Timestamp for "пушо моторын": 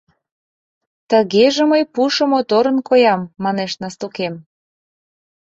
1.93-2.77